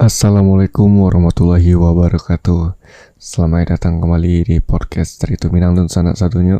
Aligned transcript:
Assalamualaikum 0.00 0.88
warahmatullahi 1.04 1.76
wabarakatuh. 1.76 2.72
Selamat 3.20 3.76
datang 3.76 4.00
kembali 4.00 4.48
di 4.48 4.56
podcast 4.56 5.20
Cerita 5.20 5.52
Minang 5.52 5.76
dan 5.76 5.92
Sanak 5.92 6.16
Satunya. 6.16 6.56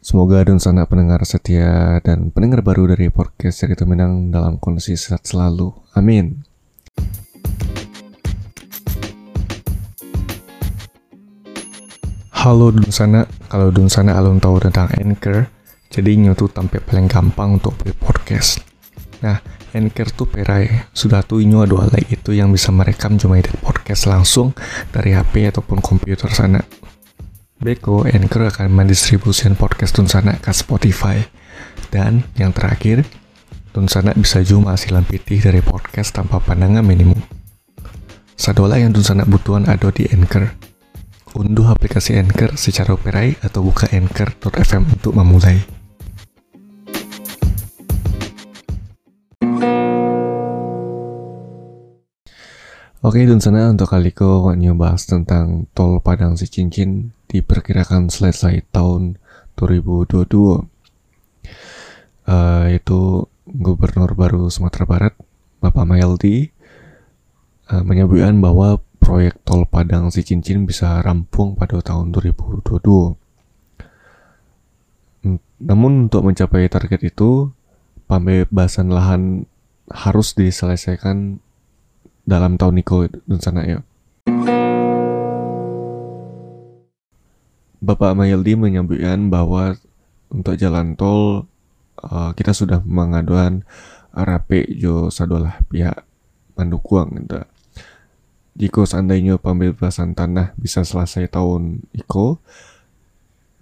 Semoga 0.00 0.40
dan 0.40 0.56
Sanak 0.56 0.88
pendengar 0.88 1.20
setia 1.28 2.00
dan 2.00 2.32
pendengar 2.32 2.64
baru 2.64 2.88
dari 2.88 3.12
podcast 3.12 3.60
Cerita 3.60 3.84
Minang 3.84 4.32
dalam 4.32 4.56
kondisi 4.56 4.96
sehat 4.96 5.28
selalu. 5.28 5.76
Amin. 5.92 6.40
Halo 12.32 12.72
Dun 12.72 12.88
Sana, 12.88 13.28
kalau 13.52 13.68
Dun 13.68 13.92
Sana 13.92 14.16
alun 14.16 14.40
tahu 14.40 14.56
tentang 14.56 14.88
Anchor 14.96 15.52
Jadi 15.92 16.16
nyotu 16.16 16.48
tampil 16.48 16.80
paling 16.80 17.12
gampang 17.12 17.60
untuk 17.60 17.76
beli 17.76 17.92
podcast. 17.92 18.64
Nah, 19.20 19.36
Anchor 19.72 20.08
tuh 20.12 20.28
perai. 20.28 20.92
Sudah 20.92 21.24
tuh 21.24 21.40
ini 21.40 21.56
ada 21.56 21.88
alat 21.88 22.04
itu 22.12 22.36
yang 22.36 22.52
bisa 22.52 22.68
merekam 22.68 23.16
cuma 23.16 23.40
edit 23.40 23.56
podcast 23.64 24.04
langsung 24.04 24.52
dari 24.92 25.16
HP 25.16 25.48
ataupun 25.48 25.80
komputer 25.80 26.28
sana. 26.28 26.60
Beko, 27.62 28.04
Anchor 28.04 28.52
akan 28.52 28.68
mendistribusikan 28.74 29.56
podcast 29.56 29.96
Tun 29.96 30.10
Sana 30.10 30.36
ke 30.36 30.50
Spotify. 30.50 31.22
Dan 31.88 32.26
yang 32.36 32.50
terakhir, 32.50 33.06
Tun 33.72 33.88
Sana 33.88 34.12
bisa 34.12 34.42
juga 34.44 34.76
hasilan 34.76 35.06
pitih 35.06 35.40
dari 35.40 35.64
podcast 35.64 36.12
tanpa 36.12 36.42
pandangan 36.42 36.84
minimum. 36.84 37.22
Sadola 38.36 38.76
yang 38.76 38.92
Tun 38.92 39.06
Sana 39.06 39.22
butuhan 39.24 39.70
ada 39.70 39.88
di 39.94 40.04
Anchor. 40.10 40.50
Unduh 41.32 41.70
aplikasi 41.72 42.20
Anchor 42.20 42.60
secara 42.60 42.92
operai 42.92 43.40
atau 43.40 43.64
buka 43.64 43.88
anchor.fm 43.88 45.00
untuk 45.00 45.16
memulai. 45.16 45.81
Oke, 53.02 53.26
dan 53.26 53.42
sana 53.42 53.66
untuk 53.66 53.90
kali 53.90 54.14
ko 54.14 54.54
bahas 54.78 55.10
tentang 55.10 55.66
tol 55.74 55.98
Padang 55.98 56.38
Si 56.38 56.46
Cincin 56.46 57.10
diperkirakan 57.26 58.06
selesai 58.06 58.62
tahun 58.70 59.18
2022. 59.58 60.22
Uh, 60.30 60.62
eh, 62.30 62.78
itu 62.78 63.26
Gubernur 63.42 64.14
baru 64.14 64.46
Sumatera 64.54 64.86
Barat, 64.86 65.18
Bapak 65.58 65.82
Maildi, 65.82 66.46
uh, 67.74 67.82
menyebutkan 67.82 68.38
bahwa 68.38 68.78
proyek 69.02 69.42
tol 69.42 69.66
Padang 69.66 70.14
Si 70.14 70.22
Cincin 70.22 70.62
bisa 70.62 71.02
rampung 71.02 71.58
pada 71.58 71.82
tahun 71.82 72.14
2022. 72.14 73.18
Namun 75.58 76.06
untuk 76.06 76.22
mencapai 76.22 76.70
target 76.70 77.02
itu, 77.02 77.50
pembebasan 78.06 78.94
lahan 78.94 79.50
harus 79.90 80.38
diselesaikan 80.38 81.42
dalam 82.22 82.58
tahun 82.58 82.82
Niko 82.82 83.06
dan 83.06 83.38
sana 83.42 83.62
ya. 83.66 83.78
Bapak 87.82 88.14
Mayeldi 88.14 88.54
menyebutkan 88.54 89.26
bahwa 89.26 89.74
untuk 90.30 90.54
jalan 90.54 90.94
tol 90.94 91.50
uh, 91.98 92.30
kita 92.38 92.54
sudah 92.54 92.78
mengaduan 92.86 93.66
rapi 94.14 94.78
jo 94.78 95.10
sadolah 95.10 95.58
pihak 95.66 96.06
mendukung 96.54 97.10
gitu. 97.18 97.42
Jika 98.52 98.84
seandainya 98.84 99.40
pembebasan 99.40 100.12
tanah 100.12 100.52
bisa 100.60 100.84
selesai 100.84 101.26
tahun 101.32 101.88
Iko, 101.96 102.36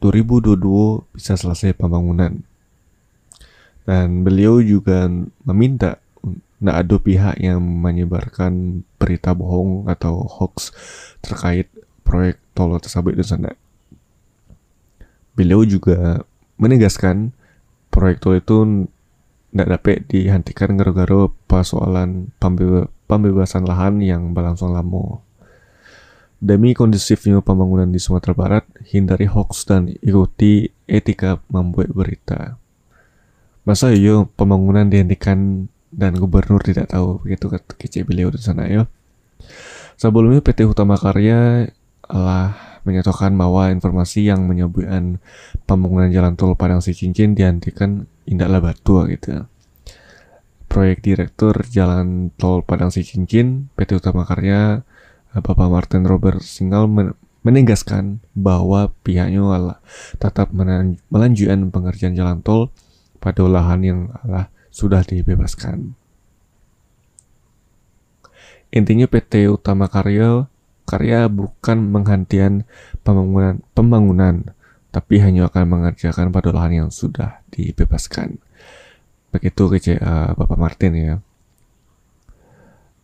2022 0.02 1.14
bisa 1.14 1.38
selesai 1.38 1.78
pembangunan. 1.78 2.42
Dan 3.86 4.26
beliau 4.26 4.58
juga 4.58 5.06
meminta 5.46 6.02
Nah, 6.60 6.76
ada 6.76 7.00
pihak 7.00 7.40
yang 7.40 7.60
menyebarkan 7.60 8.84
berita 9.00 9.32
bohong 9.32 9.88
atau 9.88 10.28
hoax 10.28 10.76
terkait 11.24 11.72
proyek 12.04 12.36
tol 12.52 12.76
tersebut 12.76 13.16
di 13.16 13.24
sana. 13.24 13.50
Beliau 15.32 15.64
juga 15.64 16.20
menegaskan 16.60 17.32
proyek 17.88 18.20
tol 18.20 18.36
itu 18.36 18.56
tidak 19.50 19.68
dapat 19.80 19.96
dihentikan 20.06 20.76
gara-gara 20.76 21.32
persoalan 21.48 22.30
pembebasan 23.08 23.64
lahan 23.64 24.04
yang 24.04 24.36
berlangsung 24.36 24.76
lama. 24.76 25.24
Demi 26.40 26.72
kondusifnya 26.72 27.44
pembangunan 27.44 27.88
di 27.88 28.00
Sumatera 28.00 28.32
Barat, 28.32 28.64
hindari 28.88 29.28
hoax 29.28 29.68
dan 29.68 29.92
ikuti 30.00 30.72
etika 30.88 31.40
membuat 31.52 31.92
berita. 31.92 32.56
Masa 33.64 33.92
iya 33.92 34.24
pembangunan 34.24 34.88
dihentikan 34.88 35.68
dan 35.90 36.14
gubernur 36.16 36.62
tidak 36.62 36.90
tahu 36.94 37.22
begitu 37.22 37.50
kece 37.78 38.06
beliau 38.06 38.30
di 38.30 38.38
sana 38.38 38.66
ya. 38.66 38.86
Sebelumnya 40.00 40.40
PT 40.40 40.64
Utama 40.64 40.96
Karya 40.96 41.68
telah 42.06 42.56
menyatakan 42.88 43.36
bahwa 43.36 43.68
informasi 43.68 44.24
yang 44.32 44.48
menyebutkan 44.48 45.20
pembangunan 45.68 46.08
jalan 46.08 46.34
tol 46.34 46.56
Padang 46.56 46.80
Si 46.80 46.96
Cincin 46.96 47.36
dihentikan 47.36 48.08
indahlah 48.24 48.64
batu 48.64 49.04
gitu. 49.10 49.44
Proyek 50.70 51.02
Direktur 51.02 51.66
Jalan 51.66 52.30
Tol 52.38 52.62
Padang 52.62 52.94
Si 52.94 53.02
Cincin 53.02 53.68
PT 53.74 53.98
Utama 53.98 54.22
Karya 54.22 54.86
Bapak 55.34 55.66
Martin 55.66 56.06
Robert 56.06 56.42
Singal 56.46 56.86
menegaskan 57.42 58.22
bahwa 58.38 58.94
pihaknya 59.02 59.42
adalah 59.42 59.78
tetap 60.18 60.54
melanjutkan 61.10 61.74
pengerjaan 61.74 62.14
jalan 62.14 62.38
tol 62.40 62.70
pada 63.18 63.44
lahan 63.44 63.80
yang 63.82 64.00
adalah 64.22 64.48
sudah 64.70 65.02
dibebaskan. 65.02 65.94
Intinya 68.70 69.10
PT 69.10 69.50
Utama 69.50 69.90
Karya 69.90 70.46
karya 70.90 71.30
bukan 71.30 71.86
menghentikan 71.86 72.66
pembangunan 73.06 73.62
pembangunan, 73.78 74.34
tapi 74.90 75.22
hanya 75.22 75.46
akan 75.46 75.64
mengerjakan 75.70 76.34
pada 76.34 76.50
lahan 76.50 76.86
yang 76.86 76.90
sudah 76.90 77.46
dibebaskan. 77.54 78.42
Begitu 79.30 79.62
ke 79.70 79.94
uh, 80.02 80.34
Bapak 80.34 80.58
Martin 80.58 80.92
ya. 80.98 81.16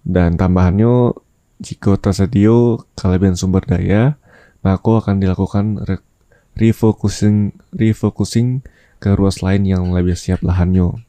Dan 0.03 0.35
tambahannya, 0.35 1.15
jika 1.63 1.95
tersedia 1.99 2.83
kelebihan 2.99 3.39
sumber 3.39 3.63
daya, 3.63 4.19
maka 4.67 4.93
akan 5.03 5.23
dilakukan 5.23 5.87
re 5.87 6.03
refocusing, 6.59 7.55
refocusing 7.71 8.67
ke 8.99 9.15
ruas 9.15 9.45
lain 9.45 9.63
yang 9.63 9.95
lebih 9.95 10.19
siap 10.19 10.43
lahannya 10.43 11.06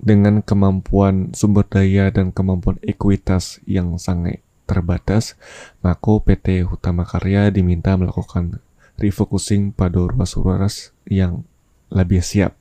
dengan 0.00 0.40
kemampuan 0.40 1.36
sumber 1.36 1.68
daya 1.68 2.08
dan 2.08 2.32
kemampuan 2.32 2.80
ekuitas 2.80 3.60
yang 3.68 4.00
sangat 4.00 4.40
terbatas, 4.64 5.36
maka 5.84 6.22
PT 6.24 6.64
Utama 6.64 7.04
Karya 7.04 7.52
diminta 7.52 7.98
melakukan 8.00 8.64
refocusing 8.96 9.76
pada 9.76 10.00
ruas-ruas 10.00 10.96
yang 11.08 11.44
lebih 11.92 12.22
siap 12.22 12.56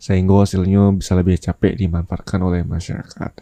sehingga 0.00 0.40
hasilnya 0.40 0.96
bisa 0.96 1.12
lebih 1.12 1.36
capek 1.36 1.76
dimanfaatkan 1.76 2.40
oleh 2.40 2.64
masyarakat. 2.64 3.32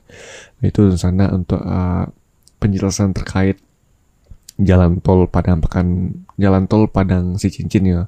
Itu 0.58 0.90
sana 0.98 1.30
untuk 1.30 1.62
uh, 1.62 2.10
penjelasan 2.58 3.14
terkait 3.14 3.62
jalan 4.58 4.98
tol 4.98 5.30
Padang 5.30 5.62
Pekan 5.62 6.10
jalan 6.34 6.66
tol 6.66 6.90
Padang 6.90 7.38
si 7.38 7.54
cincin 7.54 7.86
ya 7.86 8.02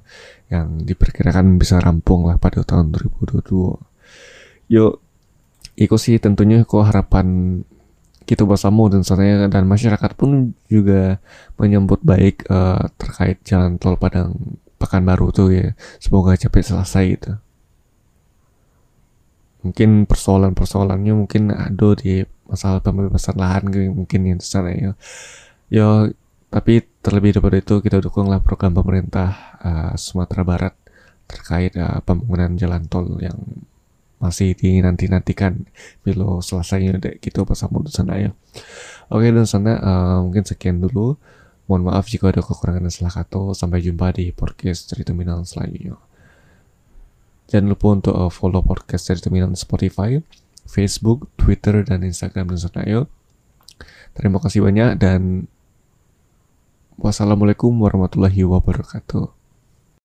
yang 0.51 0.83
diperkirakan 0.83 1.55
bisa 1.63 1.79
rampung 1.79 2.27
lah 2.27 2.43
pada 2.43 2.67
tahun 2.67 2.91
2022. 2.91 3.79
Yuk 4.75 4.95
Iku 5.81 5.97
sih 5.97 6.21
tentunya 6.21 6.61
kok 6.69 6.85
harapan 6.85 7.61
kita 8.29 8.45
bersama 8.45 8.87
dan 8.93 9.01
saya 9.01 9.49
dan 9.49 9.65
masyarakat 9.65 10.13
pun 10.13 10.53
juga 10.69 11.19
menyambut 11.57 12.05
baik 12.05 12.45
uh, 12.53 12.93
terkait 13.01 13.41
jalan 13.49 13.81
tol 13.81 13.97
Padang 13.97 14.37
Pekanbaru 14.77 15.33
tuh 15.33 15.49
ya. 15.51 15.73
Semoga 15.97 16.37
cepat 16.37 16.69
selesai 16.69 17.07
itu. 17.09 17.33
Mungkin 19.65 20.05
persoalan-persoalannya 20.05 21.13
mungkin 21.17 21.53
ada 21.53 21.89
di 21.97 22.25
masalah 22.49 22.81
pembebasan 22.85 23.37
lahan 23.41 23.69
mungkin 23.93 24.21
yang 24.25 24.41
sana 24.41 24.73
ya. 24.73 24.93
Ya 25.73 25.89
tapi 26.51 26.85
terlebih 27.01 27.39
daripada 27.39 27.57
itu 27.63 27.75
kita 27.81 28.03
dukunglah 28.05 28.45
program 28.45 28.77
pemerintah 28.77 29.59
uh, 29.65 29.93
Sumatera 29.97 30.43
Barat 30.45 30.75
terkait 31.25 31.73
uh, 31.79 32.03
pembangunan 32.05 32.59
jalan 32.59 32.85
tol 32.91 33.07
yang 33.23 33.39
masih 34.21 34.53
dinanti-nantikan 34.53 35.65
bila 36.05 36.45
selesainya 36.45 37.01
dek 37.01 37.25
gitu 37.25 37.49
bersama 37.49 37.81
sana 37.89 38.21
ya. 38.21 38.31
Oke 39.09 39.33
dan 39.33 39.49
sana 39.49 39.81
uh, 39.81 40.19
mungkin 40.23 40.45
sekian 40.45 40.79
dulu. 40.85 41.17
Mohon 41.67 41.83
maaf 41.89 42.07
jika 42.11 42.29
ada 42.29 42.45
kekurangan 42.45 42.85
dan 42.85 42.93
salah 42.93 43.15
kata. 43.17 43.57
Sampai 43.57 43.81
jumpa 43.81 44.13
di 44.13 44.31
podcast 44.37 44.93
cerita 44.93 45.17
minang 45.17 45.49
selanjutnya. 45.49 45.97
Jangan 47.49 47.67
lupa 47.73 47.87
untuk 47.97 48.15
uh, 48.15 48.31
follow 48.31 48.63
podcast 48.63 49.09
cerita 49.11 49.33
minang 49.33 49.57
Spotify, 49.59 50.21
Facebook, 50.69 51.33
Twitter, 51.35 51.83
dan 51.83 52.05
Instagram 52.07 52.55
dan 52.55 52.59
sana 52.61 52.83
ya. 52.87 53.01
Terima 54.15 54.39
kasih 54.39 54.63
banyak 54.63 55.01
dan 55.01 55.49
wassalamualaikum 57.01 57.73
warahmatullahi 57.73 58.45
wabarakatuh. 58.45 59.40